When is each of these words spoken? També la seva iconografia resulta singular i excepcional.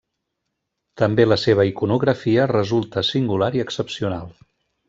També 1.01 1.25
la 1.27 1.37
seva 1.41 1.67
iconografia 1.73 2.49
resulta 2.55 3.07
singular 3.13 3.55
i 3.59 3.67
excepcional. 3.69 4.29